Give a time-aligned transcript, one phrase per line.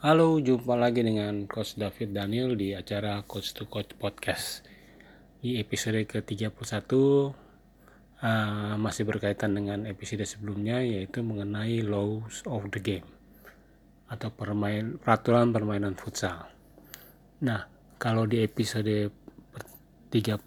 [0.00, 4.64] Halo, jumpa lagi dengan Coach David Daniel di acara Coach to Coach Podcast.
[5.44, 13.04] Di episode ke-31 uh, masih berkaitan dengan episode sebelumnya yaitu mengenai laws of the game
[14.08, 16.48] atau permain, peraturan permainan futsal.
[17.44, 17.68] Nah,
[18.00, 19.12] kalau di episode
[20.08, 20.40] 30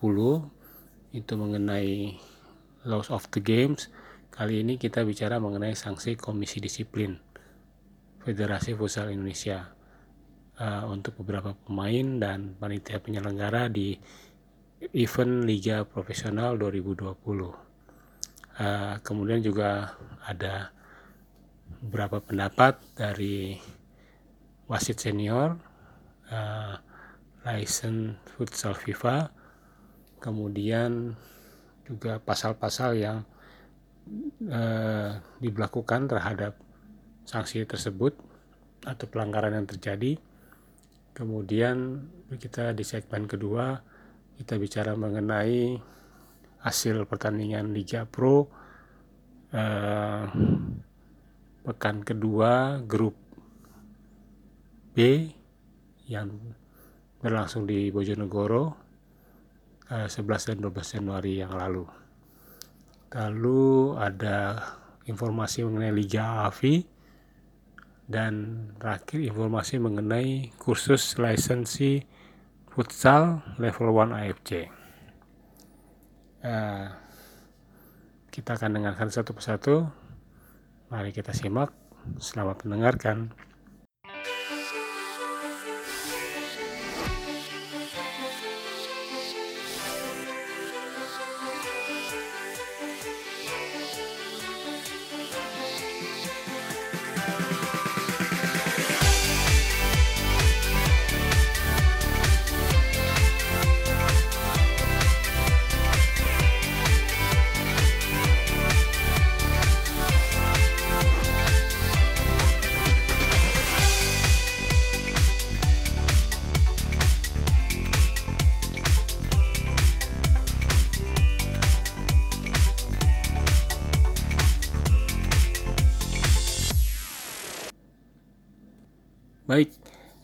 [1.13, 2.17] itu mengenai
[2.89, 3.93] laws of the games,
[4.33, 7.32] kali ini kita bicara mengenai sanksi komisi disiplin
[8.23, 9.67] Federasi Futsal Indonesia
[10.59, 13.99] uh, untuk beberapa pemain dan panitia penyelenggara di
[14.95, 17.19] event Liga Profesional 2020.
[18.53, 20.71] Uh, kemudian juga ada
[21.83, 23.59] beberapa pendapat dari
[24.71, 25.59] wasit senior,
[26.31, 26.79] uh,
[27.43, 29.27] license futsal FIFA,
[30.23, 31.11] kemudian
[31.83, 33.19] juga pasal-pasal yang
[34.47, 36.62] uh, diberlakukan terhadap
[37.23, 38.15] sanksi tersebut
[38.83, 40.19] atau pelanggaran yang terjadi.
[41.13, 43.79] Kemudian kita di segmen kedua
[44.33, 45.77] kita bicara mengenai
[46.63, 48.49] hasil pertandingan Liga Pro
[49.53, 50.25] eh,
[51.63, 53.15] pekan kedua grup
[54.93, 55.29] B
[56.09, 56.33] yang
[57.21, 58.73] berlangsung di Bojonegoro
[59.93, 61.85] eh, 11 dan 12 Januari yang lalu.
[63.13, 64.57] Lalu ada
[65.05, 66.92] informasi mengenai Liga AFI
[68.07, 72.03] dan terakhir informasi mengenai kursus lisensi
[72.67, 74.51] futsal level 1 AFC.
[76.43, 76.91] Uh,
[78.33, 79.87] kita akan dengarkan satu persatu.
[80.91, 81.71] Mari kita simak.
[82.19, 83.31] Selamat mendengarkan.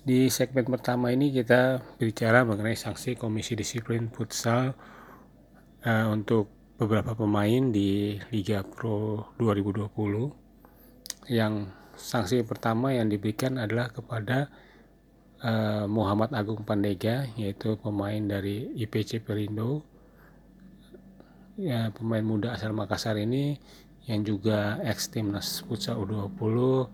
[0.10, 4.74] Di segmen pertama ini kita bicara mengenai sanksi Komisi Disiplin Futsal
[5.86, 6.50] uh, untuk
[6.82, 11.30] beberapa pemain di Liga Pro 2020.
[11.30, 14.50] Yang sanksi pertama yang diberikan adalah kepada
[15.46, 19.86] uh, Muhammad Agung Pandega, yaitu pemain dari IPC Perindo.
[21.54, 23.62] Ya, pemain muda asal Makassar ini
[24.10, 26.90] yang juga ex timnas futsal U20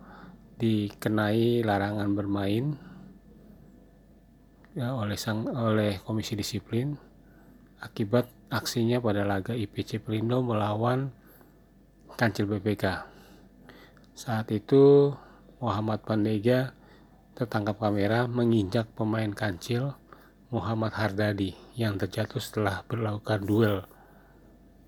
[0.59, 2.94] dikenai larangan bermain
[4.75, 6.94] ya, oleh sang oleh Komisi Disiplin
[7.80, 11.09] akibat aksinya pada laga IPC Pelindo melawan
[12.16, 13.08] Kancil BPK.
[14.16, 15.12] Saat itu
[15.59, 16.72] Muhammad Pandega
[17.36, 19.91] tertangkap kamera menginjak pemain Kancil
[20.52, 23.78] Muhammad Hardadi yang terjatuh setelah melakukan duel.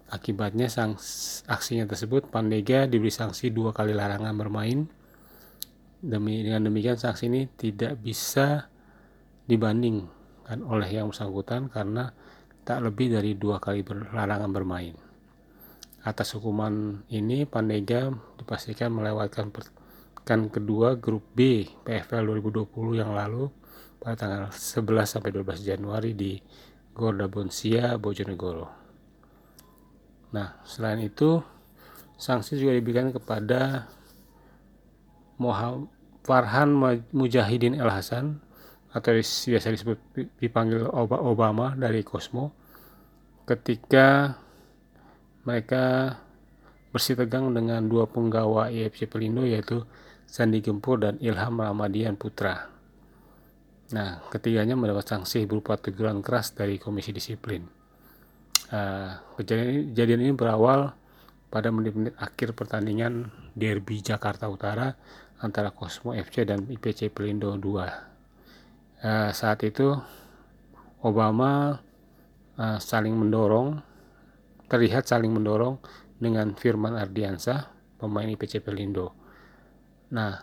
[0.08, 0.96] Akibatnya sang
[1.52, 4.88] aksinya tersebut Pandega diberi sanksi dua kali larangan bermain
[5.98, 8.70] Demi, dengan demikian sanksi ini tidak bisa
[9.48, 12.12] dibandingkan oleh yang bersangkutan karena
[12.68, 13.82] tak lebih dari dua kali
[14.12, 14.96] larangan bermain.
[16.04, 23.48] Atas hukuman ini, Pandega dipastikan melewatkan pekan kedua grup B PFL 2020 yang lalu
[24.04, 26.40] pada tanggal 11 sampai 12 Januari di
[26.92, 28.68] Gorda Bonsia, Bojonegoro.
[30.32, 31.40] Nah, selain itu,
[32.20, 33.88] sanksi juga diberikan kepada
[35.40, 35.88] Muhammad
[36.28, 36.76] Farhan
[37.16, 38.44] Mujahidin El Hasan
[38.92, 40.00] atau biasa disebut
[40.40, 42.56] dipanggil Obama dari Cosmo
[43.48, 44.36] ketika
[45.48, 46.16] mereka
[46.92, 49.84] bersih tegang dengan dua penggawa IFC Pelindo yaitu
[50.28, 52.68] Sandi Gempur dan Ilham Ramadian Putra.
[53.96, 57.64] Nah, ketiganya mendapat sanksi berupa teguran keras dari Komisi Disiplin.
[58.68, 60.92] Uh, kejadian, ini, kejadian ini berawal
[61.48, 64.92] pada menit-menit akhir pertandingan Derby Jakarta Utara
[65.40, 68.17] antara Cosmo FC dan IPC Pelindo 2.
[68.98, 69.94] Uh, eh, saat itu
[71.06, 71.78] Obama
[72.58, 73.78] uh, saling mendorong,
[74.66, 75.78] terlihat saling mendorong
[76.18, 77.70] dengan Firman Ardiansah,
[78.02, 79.14] pemain IPC Pelindo.
[80.10, 80.42] Nah,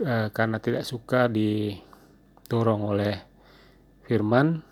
[0.00, 3.14] uh, karena tidak suka didorong oleh
[4.08, 4.64] Firman,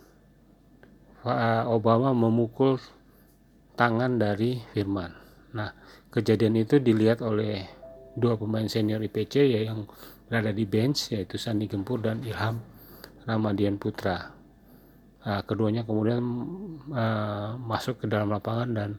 [1.71, 2.83] Obama memukul
[3.79, 5.15] tangan dari Firman.
[5.55, 5.71] Nah,
[6.11, 7.63] kejadian itu dilihat oleh
[8.19, 9.87] dua pemain senior IPC ya yang
[10.27, 12.72] berada di bench yaitu Sandi Gempur dan Ilham
[13.27, 14.35] Ramadian Putra.
[15.23, 16.19] Uh, keduanya kemudian
[16.91, 18.91] uh, masuk ke dalam lapangan dan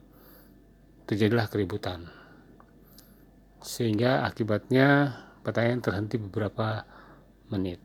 [1.03, 2.07] terjadilah keributan.
[3.59, 6.87] Sehingga akibatnya pertandingan terhenti beberapa
[7.51, 7.83] menit.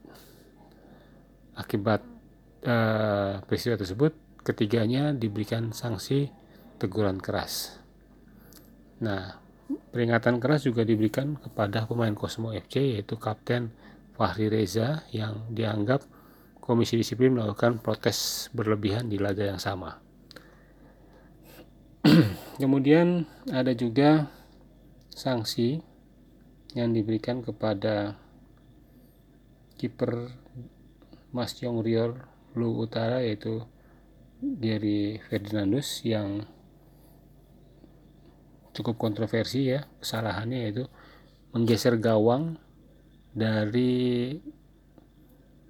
[1.58, 2.06] Akibat
[2.62, 4.14] uh, peristiwa tersebut,
[4.46, 6.30] ketiganya diberikan sanksi
[6.78, 7.82] teguran keras.
[9.02, 9.34] Nah,
[9.90, 13.74] peringatan keras juga diberikan kepada pemain Cosmo FC yaitu Kapten
[14.14, 16.06] Fahri Reza yang dianggap
[16.68, 20.04] Komisi Disiplin melakukan protes berlebihan di laga yang sama.
[22.60, 24.28] Kemudian ada juga
[25.08, 25.80] sanksi
[26.76, 28.20] yang diberikan kepada
[29.80, 30.28] kiper
[31.32, 33.64] Mas Yong Rior Lu Utara yaitu
[34.44, 36.44] Gary Ferdinandus yang
[38.76, 40.84] cukup kontroversi ya kesalahannya yaitu
[41.56, 42.60] menggeser gawang
[43.32, 44.36] dari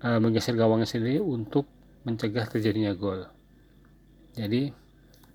[0.02, 1.66] uh, menggeser gawangnya sendiri untuk
[2.06, 3.26] mencegah terjadinya gol.
[4.34, 4.70] Jadi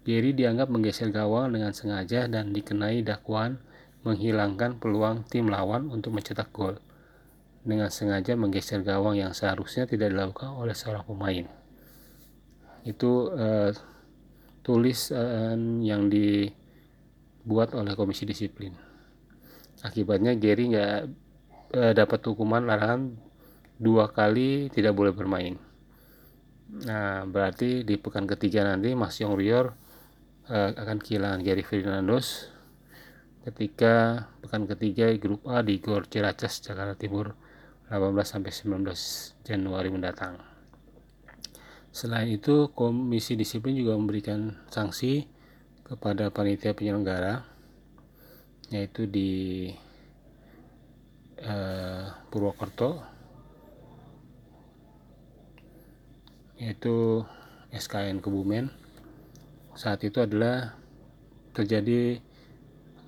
[0.03, 3.59] Gary dianggap menggeser gawang dengan sengaja dan dikenai dakwaan
[4.03, 6.75] menghilangkan peluang tim lawan untuk mencetak gol
[7.63, 11.47] dengan sengaja menggeser gawang yang seharusnya tidak dilakukan oleh seorang pemain.
[12.83, 13.31] Itu
[14.63, 18.75] tulis uh, yang dibuat oleh komisi disiplin.
[19.83, 20.95] Akibatnya Gary nggak
[21.75, 23.19] uh, dapat hukuman larangan
[23.77, 25.55] dua kali tidak boleh bermain.
[26.73, 29.77] Nah, berarti di pekan ketiga nanti Mas Yong Rior
[30.49, 32.49] uh, akan kehilangan Gary Fernandos
[33.45, 37.37] ketika pekan ketiga grup A di Gor Ciracas, Jakarta Timur
[37.91, 40.39] 18 sampai 19 Januari mendatang.
[41.93, 45.29] Selain itu, Komisi Disiplin juga memberikan sanksi
[45.85, 47.45] kepada panitia penyelenggara
[48.73, 49.69] yaitu di
[51.45, 53.12] uh, Purwokerto
[56.57, 57.25] yaitu
[57.73, 58.69] SKN Kebumen.
[59.73, 60.77] Saat itu adalah
[61.53, 62.21] terjadi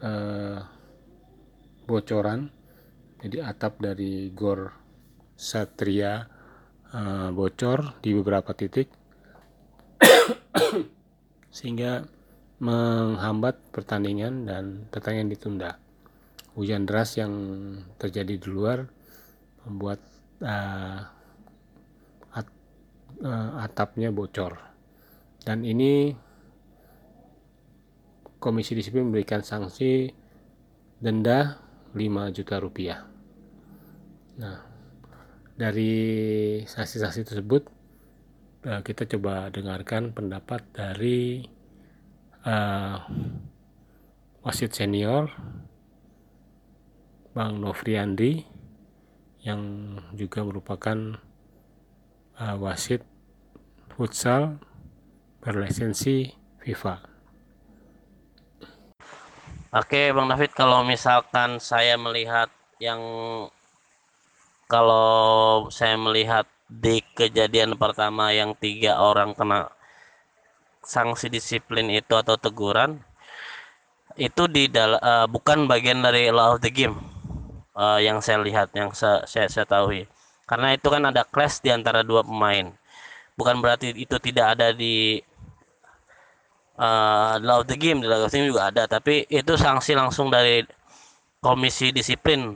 [0.02, 0.58] eh,
[1.86, 2.50] bocoran
[3.22, 4.74] jadi atap dari gor
[5.38, 6.26] Satria
[6.90, 8.90] eh, bocor di beberapa titik.
[11.56, 12.06] Sehingga
[12.60, 15.72] menghambat pertandingan dan pertandingan ditunda.
[16.56, 17.34] Hujan deras yang
[18.00, 18.88] terjadi di luar
[19.68, 20.00] membuat
[20.40, 21.15] uh,
[23.22, 24.58] uh, atapnya bocor.
[25.46, 26.16] Dan ini
[28.42, 30.10] Komisi Disiplin memberikan sanksi
[31.02, 31.58] denda
[31.96, 33.02] 5 juta rupiah.
[34.38, 34.60] Nah,
[35.56, 35.94] dari
[36.68, 37.64] saksi-saksi tersebut
[38.68, 41.48] uh, kita coba dengarkan pendapat dari
[42.46, 43.00] uh,
[44.46, 45.32] wasit senior
[47.34, 48.46] Bang Novriandi
[49.44, 49.62] yang
[50.14, 51.18] juga merupakan
[52.40, 53.04] uh, wasit
[53.96, 54.60] futsal
[55.40, 56.34] berlisensi
[56.64, 56.96] FIFA.
[59.76, 62.48] Oke, Bang David, kalau misalkan saya melihat
[62.80, 63.02] yang
[64.72, 69.70] kalau saya melihat di kejadian pertama yang tiga orang kena
[70.82, 73.02] sanksi disiplin itu atau teguran
[74.16, 76.98] itu di dal uh, bukan bagian dari law of the game
[77.76, 80.08] uh, yang saya lihat yang saya saya, saya tahu
[80.46, 82.70] karena itu kan ada clash di antara dua pemain.
[83.36, 85.20] Bukan berarti itu tidak ada di
[86.80, 88.86] uh, law the game di the game juga ada.
[88.86, 90.64] Tapi itu sanksi langsung dari
[91.42, 92.56] komisi disiplin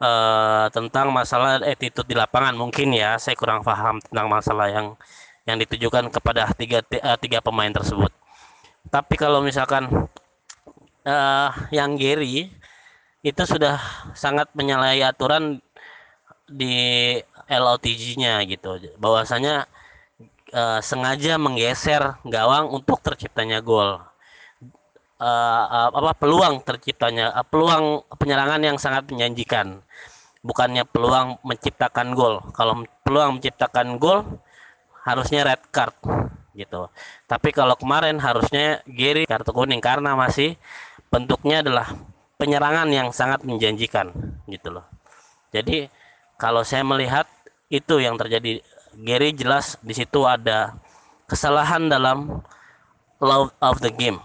[0.00, 2.56] uh, tentang masalah attitude di lapangan.
[2.56, 4.96] Mungkin ya saya kurang paham tentang masalah yang
[5.44, 8.10] yang ditujukan kepada tiga uh, tiga pemain tersebut.
[8.88, 9.86] Tapi kalau misalkan
[11.04, 12.50] uh, yang Gary
[13.20, 13.76] itu sudah
[14.16, 15.60] sangat menyalahi aturan
[16.50, 17.16] di
[17.46, 18.76] LOTG-nya gitu.
[18.98, 19.70] Bahwasanya
[20.52, 24.02] uh, sengaja menggeser gawang untuk terciptanya gol.
[25.20, 29.80] Uh, uh, apa peluang terciptanya uh, peluang penyerangan yang sangat menjanjikan.
[30.40, 32.40] Bukannya peluang menciptakan gol.
[32.56, 34.24] Kalau peluang menciptakan gol
[35.04, 35.94] harusnya red card
[36.56, 36.88] gitu.
[37.28, 39.84] Tapi kalau kemarin harusnya Gary kartu kuning.
[39.84, 40.56] Karena masih
[41.12, 41.92] bentuknya adalah
[42.40, 44.16] penyerangan yang sangat menjanjikan
[44.48, 44.88] gitu loh.
[45.52, 45.92] Jadi
[46.40, 47.28] kalau saya melihat
[47.68, 48.64] itu yang terjadi.
[48.90, 50.74] Gary jelas di situ ada
[51.30, 52.42] kesalahan dalam
[53.22, 54.18] love of the game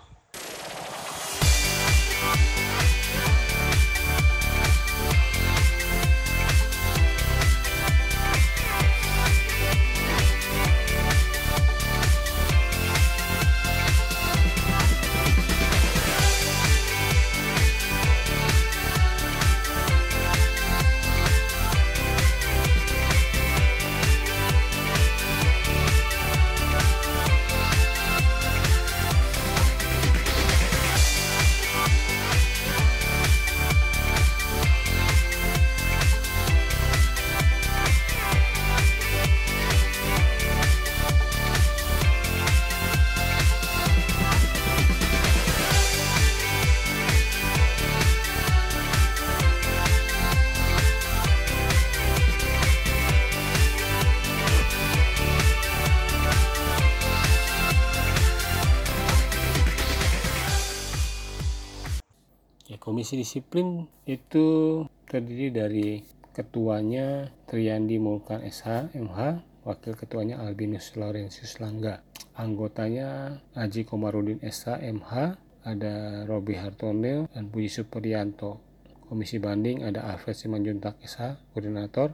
[63.06, 66.02] Komisi Disiplin itu terdiri dari
[66.34, 72.02] ketuanya Triandi Mulkan SH MH, wakil ketuanya Albinus Laurentius Langga,
[72.34, 75.38] anggotanya Aji Komarudin SH MH,
[75.70, 78.58] ada Robi Hartonil dan Puji Supriyanto.
[79.06, 82.10] Komisi banding ada Alfred Simanjuntak SH, koordinator.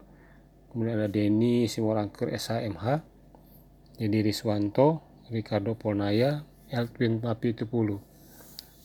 [0.75, 2.99] Kemudian ada Denny Simorangker SH MH,
[3.95, 4.99] Jadi Riswanto,
[5.31, 8.10] Ricardo Polnaya, Elvin Papi Tupulu.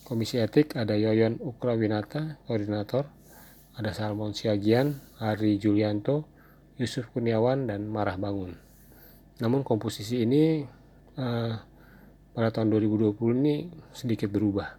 [0.07, 3.11] Komisi etik ada Yoyon Ukrawinata, koordinator
[3.75, 6.31] ada Salmon Siagian, Ari Julianto,
[6.79, 8.55] Yusuf Kurniawan, dan Marah Bangun.
[9.43, 10.63] Namun komposisi ini
[11.19, 11.53] uh,
[12.33, 14.79] pada tahun 2020 ini sedikit berubah.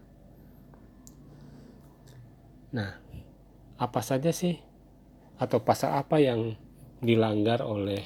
[2.72, 2.96] Nah,
[3.76, 4.56] apa saja sih
[5.36, 6.56] atau pasal apa yang
[7.04, 8.02] dilanggar oleh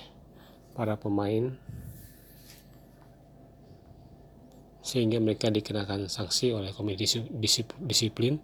[0.73, 1.53] para pemain
[4.91, 7.07] sehingga mereka dikenakan sanksi oleh komite
[7.87, 8.43] disiplin.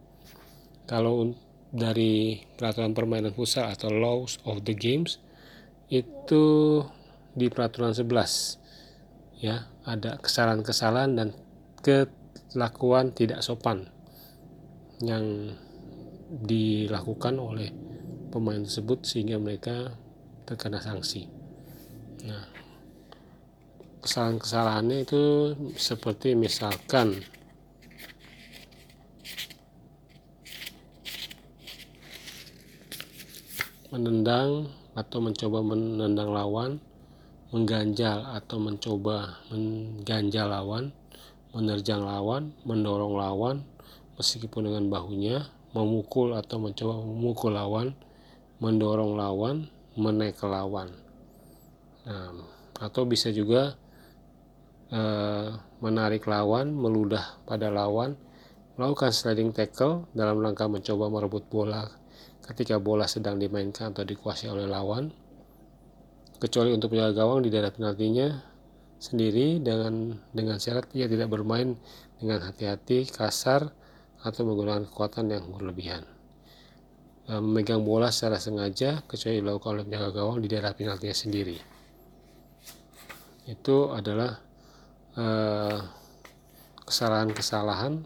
[0.88, 1.36] Kalau
[1.68, 5.20] dari peraturan permainan futsal atau laws of the games
[5.92, 6.80] itu
[7.36, 11.36] di peraturan 11 ya ada kesalahan-kesalahan dan
[11.84, 13.92] kelakuan tidak sopan
[15.04, 15.54] yang
[16.28, 17.70] dilakukan oleh
[18.34, 19.96] pemain tersebut sehingga mereka
[20.44, 21.30] terkena sanksi.
[22.28, 22.44] Nah,
[24.08, 25.24] kesalahan-kesalahannya itu
[25.76, 27.28] seperti misalkan
[33.92, 36.80] menendang atau mencoba menendang lawan,
[37.52, 40.96] mengganjal atau mencoba mengganjal lawan,
[41.52, 43.68] menerjang lawan, mendorong lawan
[44.16, 45.44] meskipun dengan bahunya,
[45.76, 47.92] memukul atau mencoba memukul lawan,
[48.64, 49.68] mendorong lawan,
[50.00, 50.96] menaik ke lawan.
[52.08, 52.32] Nah,
[52.80, 53.76] atau bisa juga
[54.92, 55.50] eh,
[55.82, 58.16] menarik lawan, meludah pada lawan,
[58.78, 61.90] melakukan sliding tackle dalam rangka mencoba merebut bola
[62.48, 65.12] ketika bola sedang dimainkan atau dikuasai oleh lawan.
[66.38, 68.30] Kecuali untuk penjaga gawang di daerah penaltinya
[68.98, 71.78] sendiri dengan dengan syarat ia tidak bermain
[72.18, 73.70] dengan hati-hati kasar
[74.22, 76.06] atau menggunakan kekuatan yang berlebihan.
[77.26, 81.58] E, memegang bola secara sengaja kecuali dilakukan oleh penjaga gawang di daerah penaltinya sendiri.
[83.50, 84.47] Itu adalah eh,
[86.86, 88.06] kesalahan-kesalahan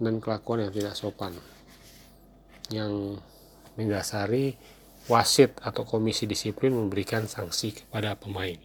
[0.00, 1.36] dan kelakuan yang tidak sopan
[2.72, 3.20] yang
[3.76, 4.56] mendasari
[5.10, 8.56] wasit atau komisi disiplin memberikan sanksi kepada pemain.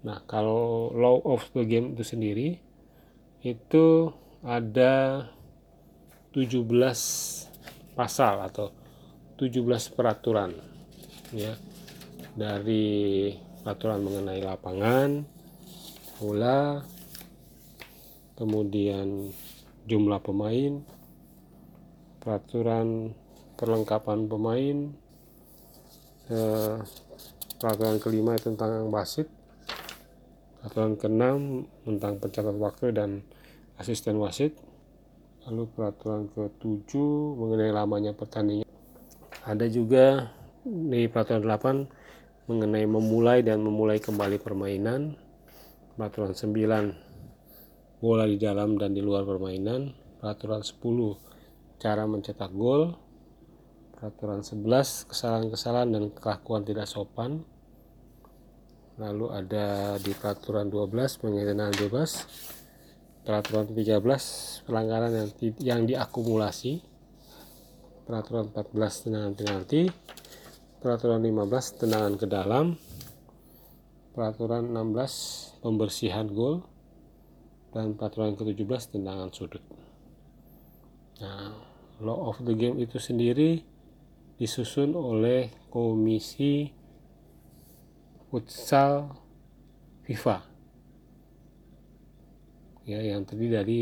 [0.00, 2.48] Nah, kalau law of the game itu sendiri
[3.40, 4.12] itu
[4.44, 5.28] ada
[6.32, 6.64] 17
[7.96, 8.72] pasal atau
[9.36, 10.52] 17 peraturan
[11.32, 11.52] ya
[12.36, 15.24] dari peraturan mengenai lapangan,
[16.20, 16.84] bola,
[18.36, 19.32] kemudian
[19.88, 20.84] jumlah pemain,
[22.20, 23.16] peraturan
[23.56, 24.76] perlengkapan pemain
[26.28, 26.76] eh,
[27.60, 29.28] peraturan kelima tentang wasit
[30.60, 31.38] peraturan keenam
[31.88, 33.10] tentang pencatat waktu dan
[33.80, 34.52] asisten wasit
[35.48, 38.68] lalu peraturan ketujuh mengenai lamanya pertandingan.
[39.40, 40.28] Ada juga
[40.68, 45.16] di peraturan 8 mengenai memulai dan memulai kembali permainan
[46.00, 52.92] peraturan 9 bola di dalam dan di luar permainan peraturan 10 cara mencetak gol,
[53.96, 57.40] peraturan 11 kesalahan-kesalahan dan kelakuan tidak sopan.
[59.00, 62.28] Lalu ada di peraturan 12 mengenai bebas,
[63.24, 66.84] peraturan 13 pelanggaran yang yang diakumulasi,
[68.04, 69.88] peraturan 14 tendangan penalti,
[70.84, 72.76] peraturan 15 tendangan ke dalam,
[74.20, 76.60] peraturan 16 pembersihan gol,
[77.72, 79.64] dan peraturan ke-17 tendangan sudut.
[81.24, 81.56] Nah,
[82.04, 83.64] law of the game itu sendiri
[84.36, 86.68] disusun oleh komisi
[88.28, 89.16] futsal
[90.04, 90.44] FIFA
[92.88, 93.80] ya yang terdiri dari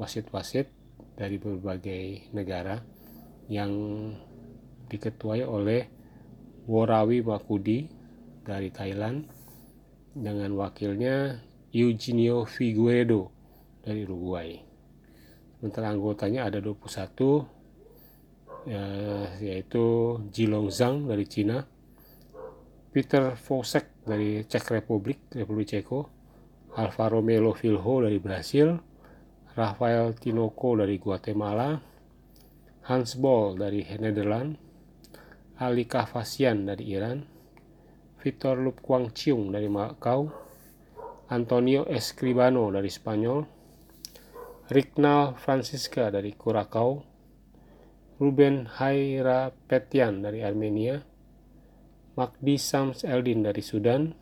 [0.00, 0.68] wasit-wasit
[1.12, 2.80] dari berbagai negara
[3.52, 3.72] yang
[4.88, 5.88] diketuai oleh
[6.68, 7.88] Worawi Makudi
[8.44, 9.37] dari Thailand
[10.18, 11.38] dengan wakilnya
[11.70, 13.30] Eugenio Figueredo
[13.84, 14.58] dari Uruguay.
[15.58, 18.82] Sementara anggotanya ada 21 ya,
[19.38, 21.62] yaitu Jilong Zhang dari Cina
[22.90, 26.10] Peter Fosek dari Czech Republic Republik Ceko
[26.78, 28.74] Alvaro Melo Filho dari Brasil
[29.54, 31.78] Rafael Tinoco dari Guatemala
[32.86, 34.58] Hans Bol dari Netherlands
[35.58, 37.37] Ali Kavasian dari Iran
[38.18, 40.26] Victor Lup Kwang Chiung dari Macau
[41.30, 43.58] Antonio Escribano dari Spanyol
[44.68, 47.00] Rignal Francisca dari Kurakau,
[48.20, 51.00] Ruben Hairapetian dari Armenia,
[52.20, 54.12] Magdi Sams Eldin dari Sudan,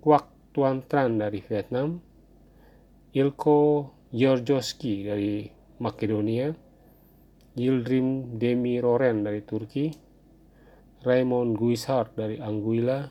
[0.00, 2.00] Kwak Tuan Tran dari Vietnam,
[3.12, 3.60] Ilko
[4.08, 5.44] Georgioski dari
[5.84, 6.48] Makedonia,
[7.52, 9.92] Yildirim Demi Roren dari Turki,
[11.02, 13.10] Raymond Guishart dari Anguilla,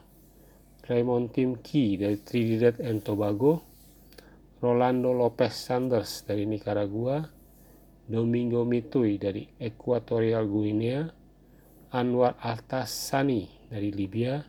[0.87, 3.67] Raymond Tim Key dari Trinidad and Tobago,
[4.63, 7.19] Rolando Lopez Sanders dari Nicaragua,
[8.07, 11.03] Domingo Mitui dari Equatorial Guinea,
[11.91, 14.39] Anwar Altasani dari Libya,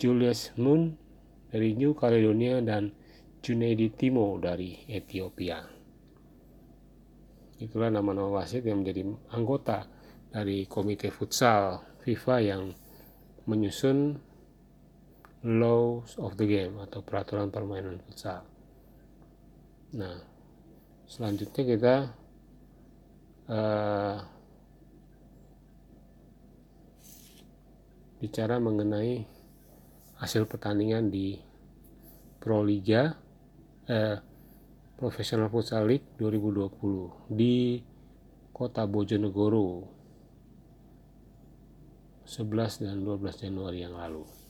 [0.00, 0.88] Julius Moon
[1.52, 2.88] dari New Caledonia, dan
[3.44, 5.60] Junaidi Timo dari Ethiopia.
[7.60, 9.04] Itulah nama-nama wasit yang menjadi
[9.36, 9.84] anggota
[10.32, 12.62] dari Komite Futsal FIFA yang
[13.48, 14.20] menyusun
[15.44, 18.44] laws of the game atau peraturan permainan futsal.
[19.96, 20.20] Nah,
[21.08, 21.96] selanjutnya kita
[23.48, 24.16] uh,
[28.20, 29.24] bicara mengenai
[30.20, 31.36] hasil pertandingan di
[32.40, 33.12] Pro Liga
[33.88, 34.16] eh,
[34.96, 37.80] Professional Futsal League 2020 di
[38.52, 40.03] Kota Bojonegoro
[42.24, 44.43] 11 dan 12 Januari yang lalu.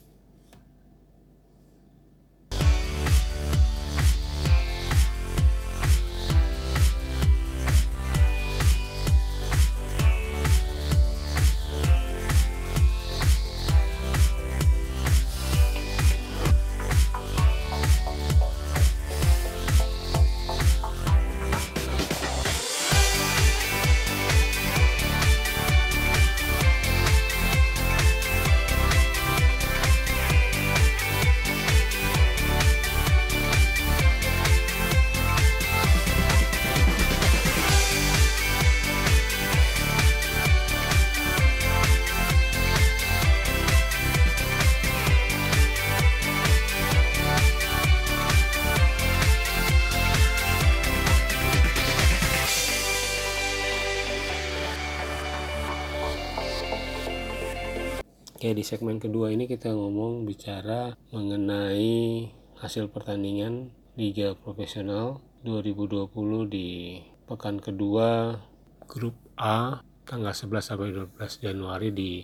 [58.45, 62.29] Oke, di segmen kedua ini kita ngomong bicara mengenai
[62.61, 68.37] hasil pertandingan Liga Profesional 2020 di pekan kedua
[68.85, 72.21] grup A tanggal 11 sampai 12 Januari di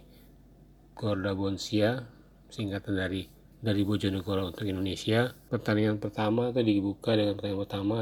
[0.92, 2.04] Gorda Bonsia
[2.52, 3.24] singkatan dari
[3.56, 5.32] dari Bojonegoro untuk Indonesia.
[5.48, 7.96] Pertandingan pertama itu dibuka dengan pertandingan pertama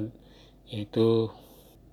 [0.66, 1.30] yaitu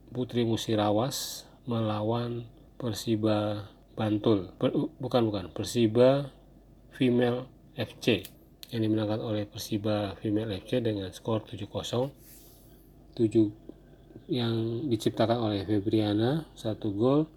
[0.09, 2.49] Putri Musirawas melawan
[2.81, 4.51] Persiba Bantul.
[4.59, 5.45] Per, bukan bukan.
[5.55, 6.27] Persiba
[6.91, 7.47] Female
[7.79, 8.27] FC
[8.75, 11.67] yang dimenangkan oleh Persiba Female FC dengan skor 7-0
[13.15, 17.31] 7 yang diciptakan oleh Febriana 1 gol.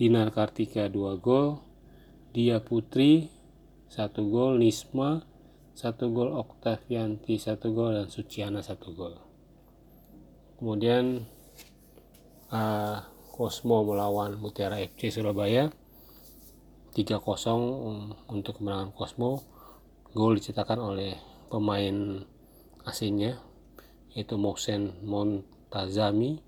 [0.00, 1.60] Dinar Kartika 2 gol.
[2.32, 3.28] Dia Putri
[3.92, 4.56] 1 gol.
[4.56, 5.20] Nisma
[5.76, 6.32] 1 gol.
[6.32, 8.00] Oktavianti 1 gol.
[8.00, 9.14] Dan Suciana 1 gol.
[10.56, 11.20] Kemudian
[12.50, 15.70] uh, Cosmo melawan Mutiara FC Surabaya
[16.98, 17.22] 3-0
[18.26, 19.46] untuk kemenangan Cosmo.
[20.10, 21.14] Gol dicetakkan oleh
[21.46, 22.26] pemain
[22.82, 23.38] asingnya
[24.18, 26.42] yaitu Mohsen Montazami.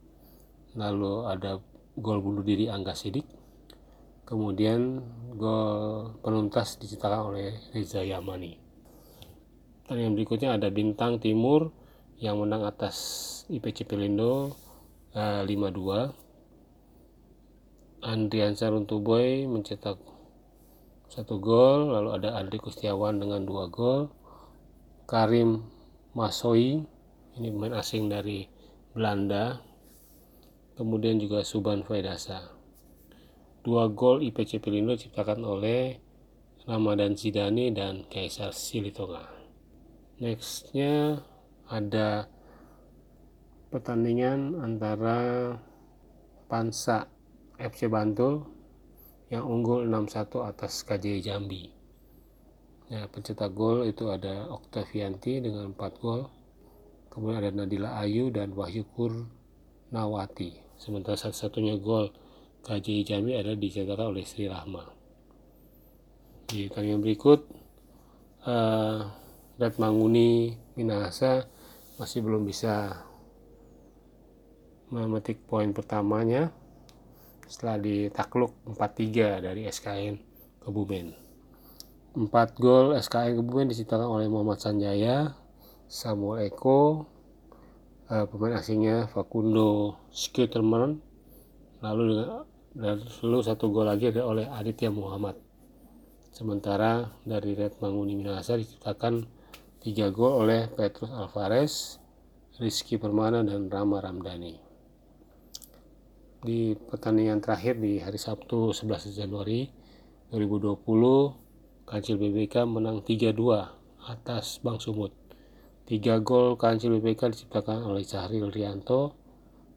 [0.75, 1.63] Lalu ada
[1.95, 3.39] gol bunuh diri Angga Sidik
[4.31, 5.03] kemudian
[5.35, 8.55] gol penuntas dicetakkan oleh Reza Yamani.
[9.91, 11.75] Dan yang berikutnya ada Bintang Timur
[12.23, 12.95] yang menang atas
[13.51, 14.55] IPC Pelindo
[15.19, 19.99] eh, 5-2 Andrian Saruntuboy mencetak
[21.11, 24.09] satu gol lalu ada Andri Kustiawan dengan dua gol.
[25.11, 25.66] Karim
[26.14, 26.79] Masoi
[27.35, 28.46] ini pemain asing dari
[28.94, 29.59] Belanda.
[30.79, 32.55] Kemudian juga Suban Faidasa.
[33.61, 35.99] Dua gol IPC Pelindo diciptakan oleh
[36.64, 39.40] Ramadan Zidane dan Kaisar Silitonga
[40.20, 41.25] nextnya
[41.64, 42.29] ada
[43.73, 45.57] pertandingan antara
[46.44, 47.09] Pansa
[47.57, 48.44] FC Bantul
[49.31, 51.71] yang unggul 6-1 atas KJ Jambi.
[52.90, 56.27] Ya, pencetak gol itu ada Oktavianti dengan 4 gol.
[57.11, 58.83] Kemudian ada Nadila Ayu dan Wahyu
[59.95, 60.59] Nawati.
[60.75, 62.11] Sementara satu-satunya gol
[62.66, 64.83] KJ Jambi adalah dicetak oleh Sri Rahma.
[66.51, 67.40] Di pertandingan berikut,
[68.51, 69.07] uh,
[69.55, 71.47] Red Manguni Minahasa
[72.03, 73.07] masih belum bisa
[74.90, 76.51] memetik poin pertamanya
[77.51, 80.15] setelah ditakluk 4-3 dari SKN
[80.63, 81.11] Kebumen.
[82.15, 82.31] 4
[82.63, 85.35] gol SKN Kebumen diciptakan oleh Muhammad Sanjaya,
[85.91, 87.11] Samuel Eko,
[88.07, 91.03] uh, pemain asingnya Facundo Skitterman
[91.83, 95.35] lalu dengan dan lalu satu gol lagi ada oleh Aditya Muhammad.
[96.31, 99.27] Sementara dari Red Manguni Minahasa diciptakan
[99.83, 101.99] tiga gol oleh Petrus Alvarez
[102.63, 104.69] Rizky Permana dan Rama Ramdhani
[106.40, 109.68] di pertandingan terakhir di hari Sabtu 11 Januari
[110.33, 110.81] 2020
[111.85, 115.20] Kancil BBK menang 3-2 atas Bang Sumut
[115.90, 119.18] Tiga gol kancil BPK diciptakan oleh Syahril Rianto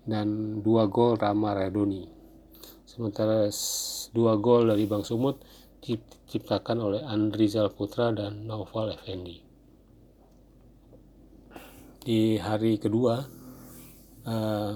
[0.06, 2.06] dan dua gol Rama Radoni.
[2.86, 3.50] Sementara
[4.14, 5.42] dua gol dari Bang Sumut
[5.82, 9.42] diciptakan oleh Andrizal Putra dan Naufal Effendi.
[12.06, 13.18] Di hari kedua,
[14.30, 14.74] eh,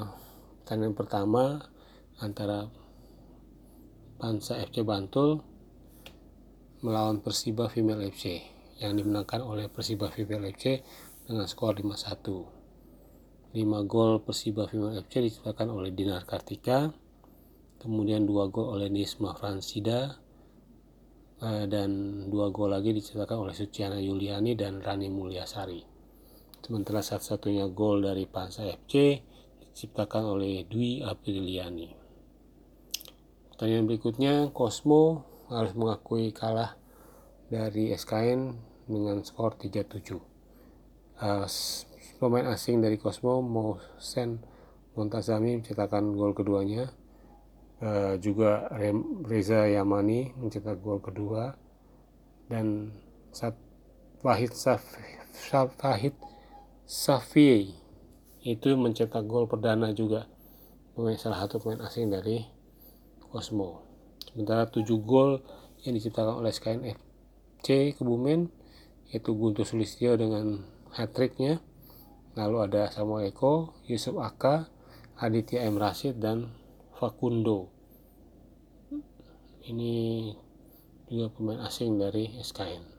[0.65, 1.61] tandingan pertama
[2.17, 2.65] antara
[4.17, 5.37] Pansa FC Bantul
[6.81, 8.41] melawan Persiba Female FC
[8.81, 10.81] yang dimenangkan oleh Persiba Female FC
[11.25, 13.53] dengan skor 5-1.
[13.53, 16.89] 5 gol Persiba Female FC diciptakan oleh Dinar Kartika,
[17.81, 20.17] kemudian 2 gol oleh Nisma Fransida,
[21.41, 21.89] eh, dan
[22.29, 25.81] 2 gol lagi diciptakan oleh Suciana Yuliani dan Rani Mulyasari.
[26.61, 29.21] Sementara satu-satunya gol dari Pansa FC
[29.73, 32.06] diciptakan oleh Dwi Apriliani.
[33.57, 36.77] Pertanyaan berikutnya, Cosmo harus mengakui kalah
[37.49, 38.53] dari SKN
[38.85, 40.37] dengan skor 3-7
[41.17, 41.49] uh,
[42.21, 44.41] pemain asing dari Cosmo Mohsen
[44.97, 46.89] Montazami mencetakkan gol keduanya.
[47.77, 48.65] Uh, juga
[49.25, 51.53] Reza Yamani mencetak gol kedua.
[52.49, 52.93] Dan
[53.29, 53.53] Sat
[54.25, 54.81] Wahid Saf,
[56.87, 57.73] Safi
[58.41, 60.25] itu mencetak gol perdana juga.
[60.97, 62.56] Pemain salah satu pemain asing dari
[63.37, 63.85] Cosmo
[64.33, 65.45] sementara 7 gol
[65.85, 68.49] yang diciptakan oleh SKN FC Kebumen
[69.13, 71.61] yaitu Guntur Sulistyo dengan hat-tricknya.
[72.35, 74.67] Lalu ada Samuel Eko, Yusuf Aka,
[75.21, 75.79] Aditya M.
[75.79, 76.51] Rashid dan
[76.97, 77.71] Facundo.
[79.63, 80.27] Ini
[81.07, 82.97] juga pemain asing dari SKN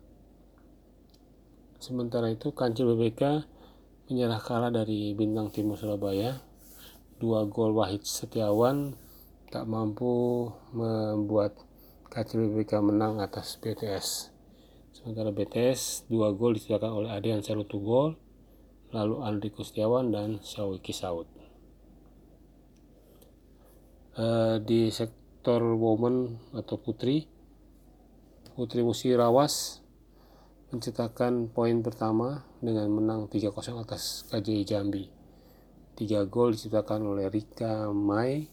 [1.79, 3.47] sementara itu Kancil BBK
[4.11, 6.43] menyerah kalah dari Bintang Timur Surabaya.
[7.19, 8.95] Dua gol Wahid Setiawan
[9.49, 11.57] tak mampu membuat
[12.09, 14.39] BBK menang atas BTS
[14.99, 18.19] Sementara BTS dua gol disediakan oleh Adian satu gol,
[18.91, 21.31] lalu Andri Kustiawan dan Syawiki Saud.
[24.19, 27.31] Uh, di sektor woman atau putri,
[28.59, 29.79] Putri Musi Rawas
[30.75, 35.07] mencetakkan poin pertama dengan menang 3-0 atas KJI Jambi.
[35.95, 38.51] Tiga gol diciptakan oleh Rika Mai,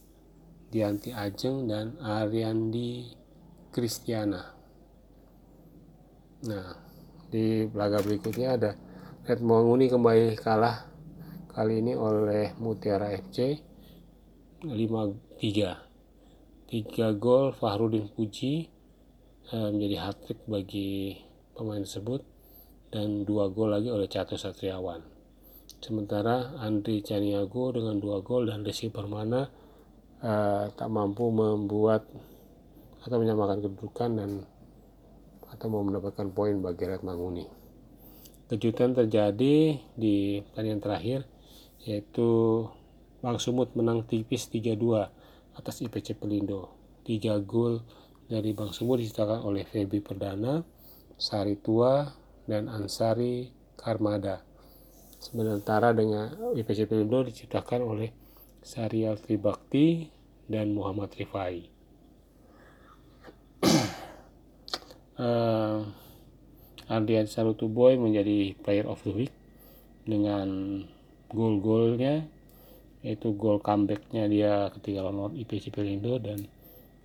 [0.76, 3.08] Dianti Ajeng, dan Ariandi
[3.72, 4.44] Kristiana.
[6.52, 6.68] Nah,
[7.32, 8.76] di laga berikutnya ada
[9.24, 10.84] Red Manguni kembali kalah
[11.56, 13.56] kali ini oleh Mutiara FC
[14.68, 16.68] 5-3.
[16.68, 18.68] 3 gol Fahrudin Puji
[19.56, 21.24] eh, menjadi hat-trick bagi
[21.56, 22.20] pemain tersebut
[22.92, 25.00] dan dua gol lagi oleh Catur Satriawan.
[25.80, 29.64] Sementara Andri Caniago dengan dua gol dan Desi Permana
[30.26, 32.10] eh, tak mampu membuat
[33.06, 34.32] atau menyamakan kedudukan dan
[35.54, 37.46] atau mau mendapatkan poin bagi Red Manguni.
[38.50, 41.20] Kejutan terjadi di pertandingan terakhir
[41.86, 42.66] yaitu
[43.22, 45.06] Bang Sumut menang tipis 3-2
[45.58, 46.74] atas IPC Pelindo.
[47.06, 47.86] 3 gol
[48.26, 50.66] dari Bang Sumut diciptakan oleh Febi Perdana,
[51.14, 52.06] Sari Tua,
[52.50, 54.42] dan Ansari Karmada.
[55.22, 58.10] Sementara dengan IPC Pelindo diciptakan oleh
[58.66, 60.15] Sarial Tribakti
[60.46, 61.66] dan Muhammad Rifai.
[65.16, 65.86] Uh,
[66.96, 69.34] Ardian Sarutuboy menjadi player of the week
[70.06, 70.82] dengan
[71.34, 72.30] gol-golnya.
[73.06, 76.50] Yaitu gol comebacknya dia ketika lawan IPC Pelindo dan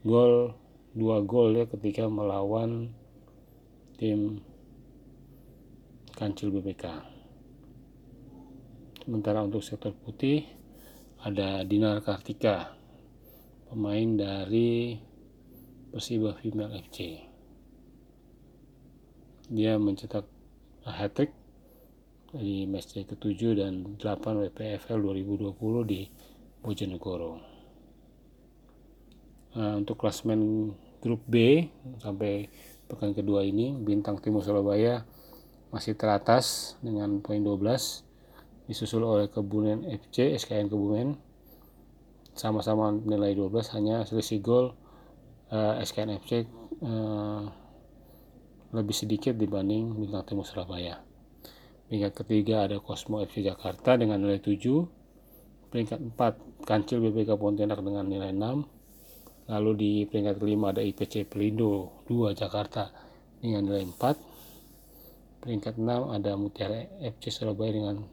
[0.01, 0.57] gol
[0.97, 2.89] dua gol ya ketika melawan
[4.01, 4.41] tim
[6.17, 6.85] Kancil BPK.
[9.05, 10.45] Sementara untuk sektor putih
[11.21, 12.80] ada Dinar Kartika,
[13.71, 14.99] pemain dari
[15.95, 17.31] Persiba Female FC
[19.51, 20.27] dia mencetak
[20.87, 21.35] hat-trick
[22.31, 26.07] di match ke-7 dan 8 WPFL 2020 di
[26.63, 27.43] Bojonegoro.
[29.59, 30.71] Nah, untuk klasmen
[31.03, 31.67] grup B
[31.99, 32.47] sampai
[32.87, 35.03] pekan kedua ini Bintang Timur Surabaya
[35.75, 38.07] masih teratas dengan poin 12
[38.71, 41.19] disusul oleh Kebumen FC SKN Kebumen
[42.41, 44.73] sama-sama nilai 12 hanya selisih gol
[45.53, 46.49] uh, eh, SKN FC
[46.81, 47.45] uh,
[48.73, 51.05] lebih sedikit dibanding Bintang Timur Surabaya.
[51.93, 54.57] peringkat ketiga ada Cosmo FC Jakarta dengan nilai 7
[55.69, 62.01] peringkat 4 Kancil BPK Pontianak dengan nilai 6 lalu di peringkat kelima ada IPC Pelindo
[62.09, 62.89] 2 Jakarta
[63.43, 68.07] dengan nilai 4 peringkat 6 ada Mutiara FC Surabaya dengan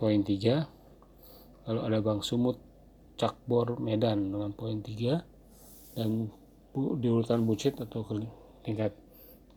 [0.00, 2.71] poin 3 lalu ada Bang Sumut
[3.22, 6.26] Cakbor Medan dengan poin 3 dan
[6.74, 8.02] di urutan Bucit atau
[8.66, 8.90] tingkat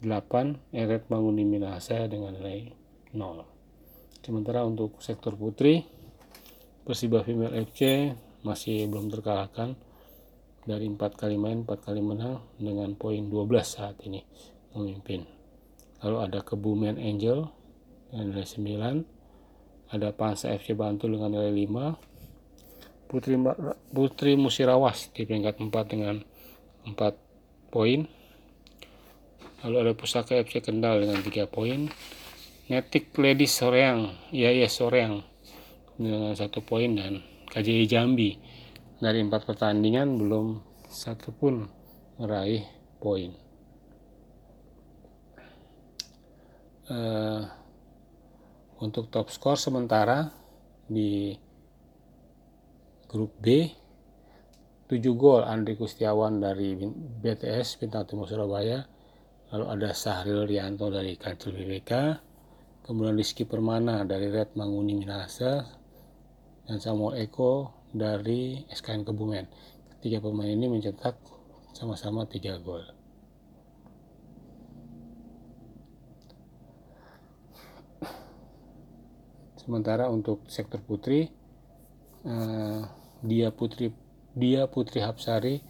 [0.05, 2.69] 8 Eret Manguni Minahasa dengan nilai
[3.09, 3.41] 0
[4.21, 5.81] sementara untuk sektor putri
[6.85, 8.13] Persiba Female FC
[8.45, 9.73] masih belum terkalahkan
[10.69, 13.33] dari empat kali main empat kali menang dengan poin 12
[13.65, 14.21] saat ini
[14.77, 15.25] memimpin.
[16.05, 17.49] Lalu ada Kebumen Angel
[18.13, 22.14] dengan nilai 9 ada Pansa FC Bantul dengan nilai 5
[23.15, 23.39] Putri
[23.95, 26.19] Putri Musirawas di peringkat 4 dengan
[26.83, 28.03] 4 poin.
[29.63, 31.87] Lalu ada Pusaka FC Kendal dengan 3 poin.
[32.67, 35.23] Netik Ladies Soreang ya ya Soreang
[35.95, 37.23] dengan satu poin dan
[37.55, 38.35] KJI Jambi
[38.99, 40.59] dari empat pertandingan belum
[40.91, 41.71] satu pun
[42.19, 42.67] meraih
[42.99, 43.31] poin.
[46.91, 47.47] Uh,
[48.83, 50.35] untuk top skor sementara
[50.91, 51.33] di
[53.09, 53.69] grup B.
[54.85, 56.77] 7 gol Andri Kustiawan dari
[57.21, 58.85] BTS Bintang Timur Surabaya.
[59.49, 61.91] Lalu ada Sahril Rianto dari Kancil BBK
[62.85, 65.65] kemudian Rizky Permana dari Red Manguni Minahasa.
[66.65, 69.45] Dan Samuel Eko dari SKN Kebumen.
[69.97, 71.13] Ketiga pemain ini mencetak
[71.77, 72.81] sama-sama 3 gol.
[79.61, 81.29] Sementara untuk sektor putri
[82.25, 82.81] eh,
[83.23, 83.93] dia putri
[84.35, 85.63] dia Putri Hapsari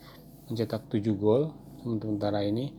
[0.50, 1.54] mencetak 7 gol
[1.86, 2.74] sementara ini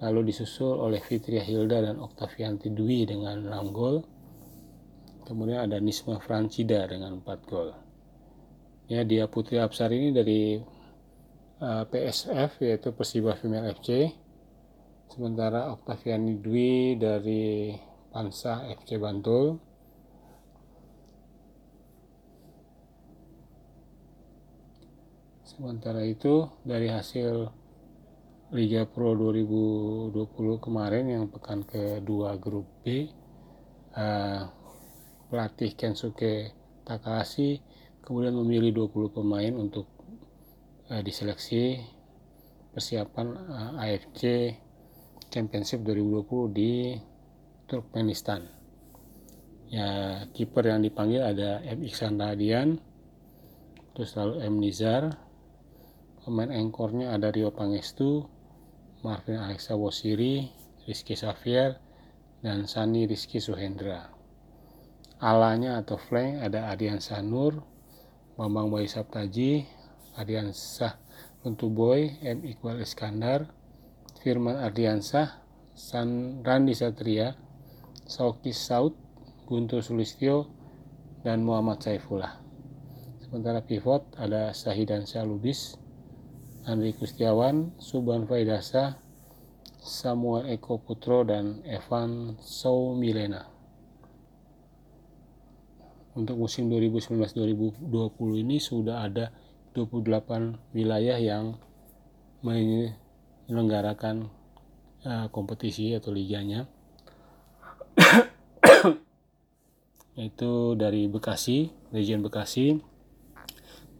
[0.00, 4.04] lalu disusul oleh Fitria Hilda dan Oktavianti Dwi dengan 6 gol.
[5.26, 7.68] Kemudian ada Nisma Francida dengan 4 gol.
[8.86, 10.42] Ya dia Putri Hapsari ini dari
[11.60, 14.12] uh, eh, PSF yaitu Persiba Female FC
[15.10, 17.74] sementara Oktaviani Dwi dari
[18.12, 19.58] Pansa FC Bantul
[25.56, 27.48] Sementara itu dari hasil
[28.52, 30.12] Liga Pro 2020
[30.60, 33.08] kemarin yang pekan kedua grup B
[33.96, 34.44] uh,
[35.32, 36.52] pelatih Kensuke
[36.84, 37.64] Takahashi
[38.04, 39.88] kemudian memilih 20 pemain untuk
[40.92, 41.80] uh, diseleksi
[42.76, 44.22] persiapan uh, eh, AFC
[45.32, 46.72] Championship 2020 di
[47.64, 48.44] Turkmenistan.
[49.72, 51.80] Ya, kiper yang dipanggil ada M.
[51.80, 52.76] Iksan Radian,
[53.96, 54.60] terus lalu M.
[54.60, 55.25] Nizar,
[56.26, 58.26] Pemain engkornya ada Rio Pangestu,
[59.06, 60.50] Marvin Alexa Wosiri,
[60.82, 61.78] Rizky Xavier,
[62.42, 64.10] dan Sani Rizky Suhendra.
[65.22, 67.62] Alanya atau flank ada Adian Sanur,
[68.34, 69.70] Bambang Bayi Saptaji,
[70.18, 70.98] Ardiansah
[71.46, 72.42] Boy, M.
[72.42, 73.46] Iqbal Iskandar,
[74.18, 75.30] Firman Ardiansah,
[75.78, 77.38] San Randi Satria,
[78.02, 78.98] Sauki Saud,
[79.46, 80.50] Guntur Sulistyo,
[81.22, 82.42] dan Muhammad Saifullah.
[83.22, 85.85] Sementara pivot ada Sahidan Syalubis,
[86.66, 88.98] Andri Kustiawan, Suban Faidasa,
[89.78, 93.46] Samuel Eko Putro, dan Evan Sow Milena.
[96.18, 99.30] Untuk musim 2019-2020 ini sudah ada
[99.78, 101.54] 28 wilayah yang
[102.42, 104.26] menyelenggarakan
[105.06, 106.66] uh, kompetisi atau liganya
[110.18, 112.80] yaitu dari Bekasi, region Bekasi,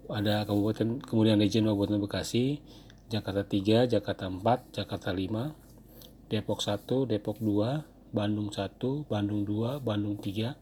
[0.07, 2.63] ada kabupaten kemudian region Kabupaten Bekasi,
[3.11, 5.55] Jakarta 3, Jakarta 4, Jakarta 5,
[6.31, 10.55] Depok 1, Depok 2, Bandung 1, Bandung 2, Bandung 3,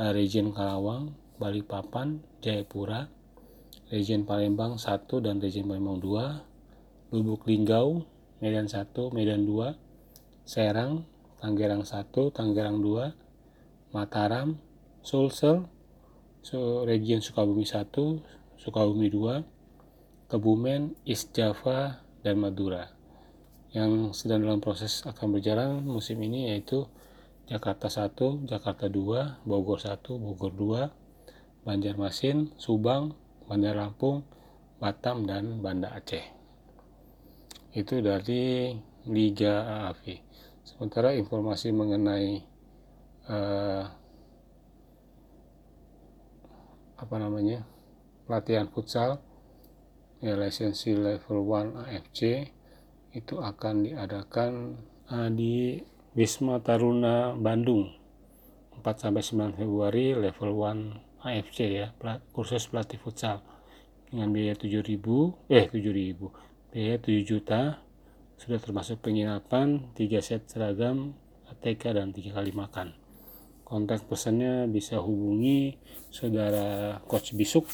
[0.00, 3.08] eh, region Karawang, Balikpapan, Jayapura,
[3.88, 6.44] region Palembang 1 dan region Palembang 2,
[7.12, 8.04] Lubuk Linggau,
[8.40, 9.76] Medan 1, Medan 2,
[10.44, 11.08] Serang,
[11.40, 14.60] Tangerang 1, Tangerang 2, Mataram,
[15.00, 15.64] Sulsel,
[16.44, 22.90] so, region Sukabumi 1, Sukabumi 2, Kebumen, East Java, dan Madura.
[23.70, 26.90] Yang sedang dalam proses akan berjalan musim ini yaitu
[27.46, 33.14] Jakarta 1, Jakarta 2, Bogor 1, Bogor 2, Banjarmasin, Subang,
[33.46, 34.26] Bandar Lampung,
[34.82, 36.26] Batam, dan Banda Aceh.
[37.72, 38.74] Itu dari
[39.08, 40.20] Liga AAV.
[40.66, 42.44] Sementara informasi mengenai
[43.32, 43.84] uh,
[46.98, 47.64] apa namanya
[48.28, 49.24] pelatihan futsal
[50.20, 52.20] ya lisensi level 1 AFC
[53.16, 54.76] itu akan diadakan
[55.08, 55.80] uh, di
[56.12, 57.88] Wisma Taruna Bandung
[58.84, 61.90] sampai 9 Februari level 1 AFC ya,
[62.30, 63.42] kursus pelatih futsal.
[64.08, 67.84] Dengan biaya 7000 eh 7000 biaya 7 juta
[68.40, 71.12] sudah termasuk penginapan 3 set seragam
[71.52, 72.96] ATK dan 3 kali makan.
[73.68, 75.76] Kontak pesannya bisa hubungi
[76.08, 77.68] saudara coach Bisuk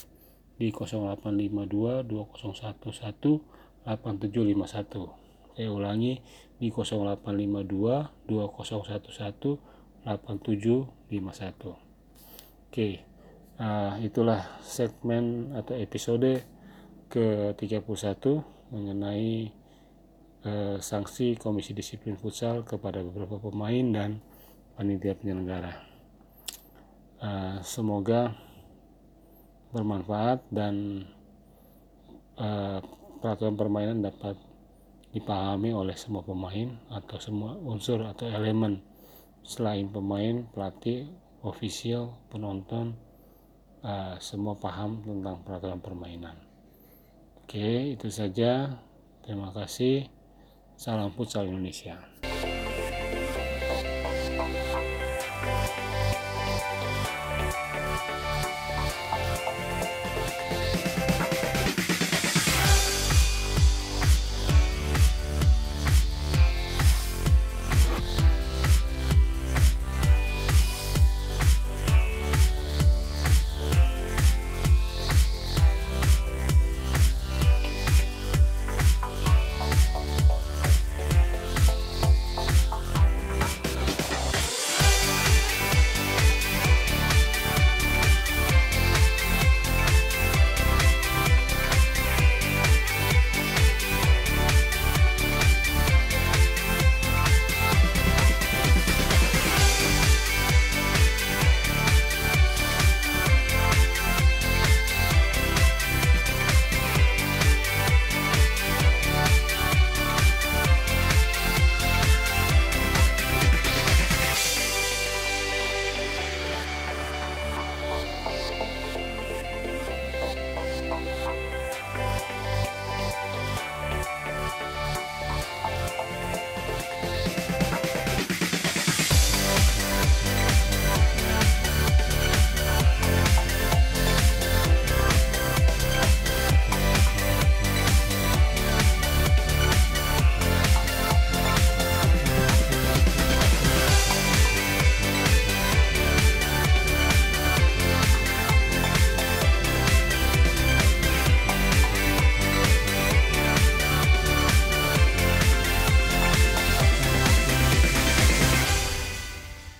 [0.55, 6.19] di 0852 2011 8751 saya ulangi
[6.59, 9.59] di 0852 2011
[10.03, 11.75] 8751
[12.71, 12.89] oke
[13.59, 16.43] nah, itulah segmen atau episode
[17.09, 18.23] ke-31
[18.73, 19.53] mengenai
[20.43, 24.19] eh, sanksi Komisi Disiplin Futsal kepada beberapa pemain dan
[24.75, 25.71] panitia penyelenggara.
[27.15, 28.35] Uh, semoga
[29.71, 31.05] bermanfaat dan
[32.37, 32.79] uh,
[33.21, 34.37] peraturan permainan dapat
[35.15, 38.83] dipahami oleh semua pemain atau semua unsur atau elemen
[39.45, 41.07] selain pemain, pelatih,
[41.45, 42.97] ofisial, penonton,
[43.85, 46.37] uh, semua paham tentang peraturan permainan.
[47.45, 48.73] Oke, itu saja.
[49.21, 50.09] Terima kasih.
[50.75, 52.14] Salam futsal Indonesia.